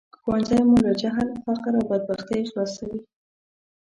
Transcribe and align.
ښوونځی 0.21 0.59
مو 0.67 0.77
له 0.85 0.91
جهل، 1.01 1.29
فقر 1.43 1.73
او 1.79 1.85
بدبختۍ 1.89 2.41
خلاصوي 2.49 2.99